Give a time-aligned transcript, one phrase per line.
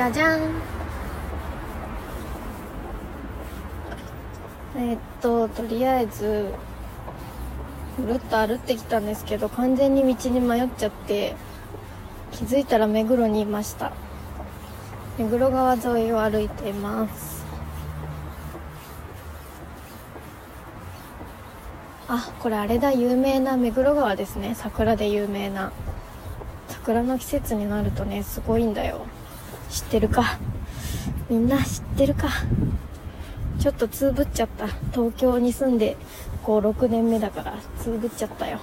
[0.00, 0.40] じゃじゃん。
[4.78, 6.54] えー、っととりあえず
[7.98, 11.36] ぐるっと歩ってきたんですけど完全に道に迷っちゃって
[12.32, 13.92] 気づいたら目黒にいました。
[15.18, 17.44] 目黒川沿いを歩いています。
[22.08, 24.54] あこれあれだ有名な目黒川ですね。
[24.54, 25.72] 桜で有名な。
[26.68, 29.04] 桜の季節になるとねすごいんだよ。
[29.70, 30.38] 知ってるか。
[31.28, 32.28] みんな知ってるか。
[33.60, 34.66] ちょっとつぶっちゃった。
[34.92, 35.96] 東京に住んで
[36.44, 38.58] 56年目だからつぶっちゃったよ。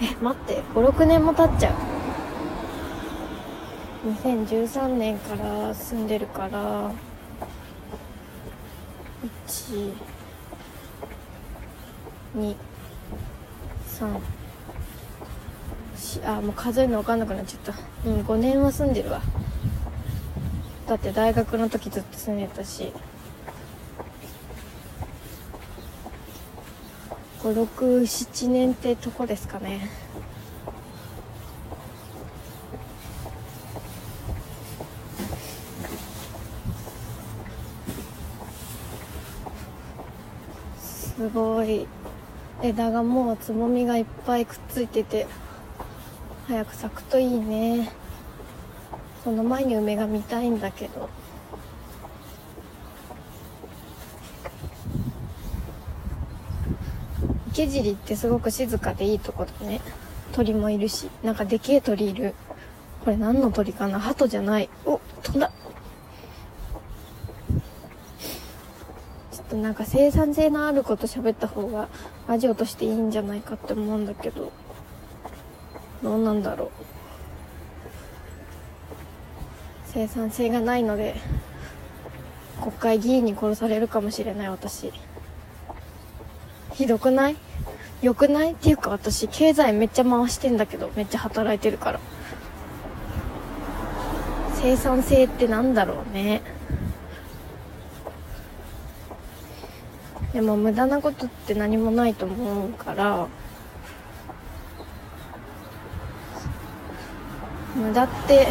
[0.00, 0.62] え待って。
[0.74, 1.94] 56年も経っちゃう。
[4.06, 6.92] 2013年から住んでるから
[9.46, 9.94] 1
[12.36, 12.54] 2
[13.88, 14.20] 3
[16.26, 17.74] あもう数えるの分かんなくなっちゃった。
[18.08, 19.20] うん5年は住んでるわ。
[20.86, 22.92] だって大学の時ずっと住んでたし。
[27.42, 29.90] 567年ってとこですかね。
[40.78, 41.86] すごい。
[42.62, 45.26] 枝がもうつぼみがいっぱいくっついてて。
[46.46, 47.90] 早く咲くといいね。
[49.24, 51.08] その前に梅が見たいんだけど。
[57.48, 59.80] 池尻ってすごく静かでいいとこだね。
[60.32, 61.08] 鳥もいるし。
[61.22, 62.34] なんかでけえ鳥いる。
[63.04, 63.98] これ何の鳥かな？
[63.98, 64.68] 鳩じゃない。
[64.84, 65.50] お飛んだ。
[69.32, 71.88] ちょっとなんか生産性のあること喋った方が
[72.28, 74.52] ラジオとしていいんじゃないかって思うんだけど。
[76.04, 76.68] どうなんだろう。
[79.86, 81.14] 生産性がないので
[82.60, 84.92] 国会議員に殺されるかもしれない私。
[86.74, 87.36] ひどくない？
[88.02, 88.52] よくない？
[88.52, 92.00] っていうか私経済めっちゃ回してんだけどめっちゃ働いてるから。
[94.56, 96.42] 生産性ってなんだろうね。
[100.34, 103.28] でも無駄なことって何もないと思うから
[107.74, 108.46] 無駄って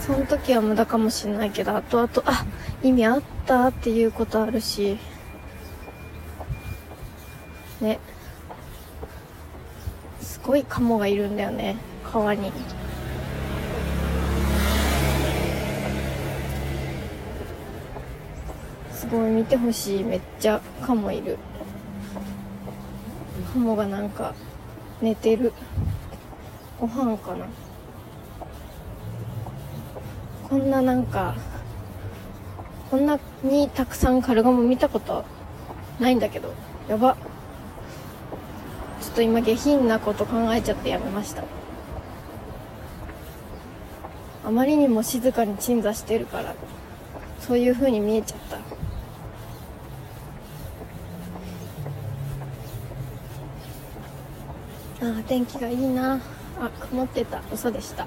[0.00, 2.44] その時は無駄かもしれないけど後々あ
[2.82, 4.98] 意味あったっていうことあるし
[7.80, 7.98] ね。
[10.20, 12.52] すごいカモがいるんだよね川に。
[18.92, 21.38] すごい見てほしいめっちゃカモいる。
[23.52, 24.34] カモがなんか
[25.00, 25.52] 寝てる。
[26.82, 27.46] ご飯かな。
[30.48, 31.36] こんななんか
[32.90, 35.24] こんなにたくさんカルガモ見たこと
[36.00, 36.52] ないんだけど
[36.88, 37.16] やば。
[39.00, 41.44] ちょっと今下品なこと考えちゃってやめました。
[44.44, 46.56] あまりにも静かに鎮座してるから
[47.38, 48.40] そういう風に見えちゃっ
[55.00, 55.06] た。
[55.06, 56.20] ああ天気がいいな。
[56.60, 57.42] あ曇ってた。
[57.52, 58.06] 嘘でした。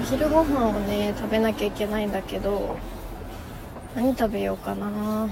[0.00, 2.76] お昼ご飯をね食べなきゃいけないんだけど
[3.94, 5.28] 何食べようかな。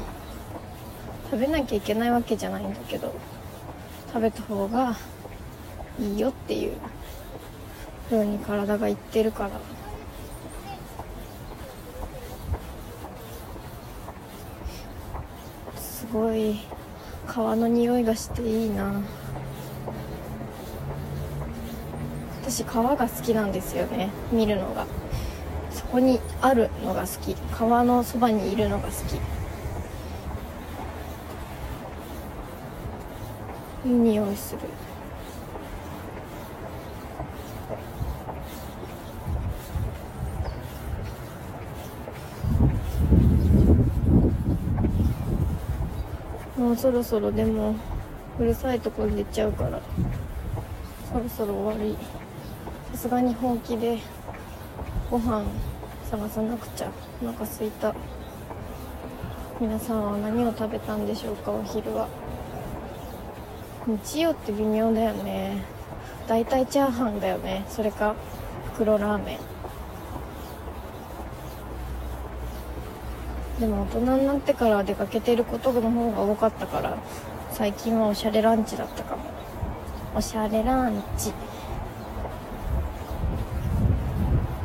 [1.31, 3.15] 食べなきゃいけないわけじゃないんだけど
[4.07, 4.97] 食べた方が
[6.01, 6.77] いいよっていう
[8.09, 9.51] 風に体が言ってるから。
[15.77, 16.61] すごい。
[17.39, 19.01] 川の匂いがしていいな。
[22.43, 24.11] 私川が好きなんですよね。
[24.33, 24.87] 見るのが。
[25.71, 27.37] そこにあるのが好き。
[27.57, 28.93] 川のそばにいるのが好
[33.85, 33.89] き。
[33.89, 34.63] いい匂いする。
[46.69, 47.75] もうそろそろでも
[48.39, 49.81] うるさいとこに出ちゃうから。
[51.11, 51.97] そろそろ終わり。
[52.93, 53.97] さすがに本気で
[55.11, 55.47] ご飯
[56.11, 56.91] 探さなくちゃ。
[57.23, 57.95] お腹すいた。
[59.59, 62.07] 皆さんは何を食べたんでしょうかお昼は。
[63.87, 65.65] 日曜って微妙だよね。
[66.27, 67.65] 大体チャーハンだよね。
[67.71, 68.15] それか
[68.75, 69.58] 袋ラーメン。
[73.61, 76.97] でも大人になってから出かけてることの方が多かったから
[77.51, 79.23] 最近はおしゃれランチだったかも。
[80.15, 81.33] おしゃれランチ。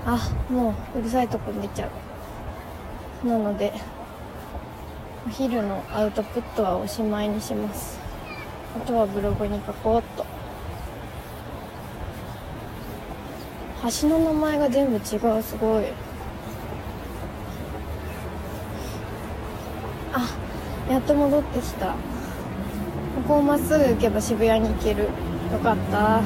[0.06, 0.20] あ
[0.50, 1.90] もううるさいとこに出ちゃ
[3.24, 3.28] う。
[3.28, 3.74] なので
[5.26, 7.98] お昼のアウトプットはおしまいにします。
[8.76, 10.26] あとはブログに書こうっと。
[14.02, 15.00] 橋の名前が全部違
[15.38, 15.86] うすごい。
[20.14, 20.30] あ
[20.92, 21.88] やっと戻ってきた。
[21.88, 21.96] こ
[23.28, 25.04] こをまっすぐ行けば渋谷に行ける。
[25.04, 25.10] よ
[25.64, 26.20] かった。
[26.20, 26.22] い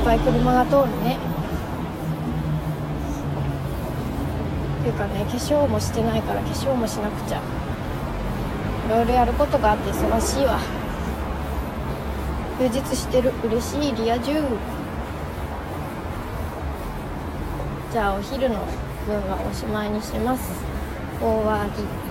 [0.00, 1.16] っぱい車が通るね。
[4.80, 7.38] っていうかね化粧もしてないから化粧もしなくちゃ。
[7.38, 10.58] いろいろやることがあって忙しいわ。
[12.58, 13.32] 充実してる。
[13.44, 14.42] 嬉しいリア充。
[17.92, 18.56] じゃあお昼の
[19.08, 20.52] 分はおしまいにします。
[21.18, 22.07] 終わり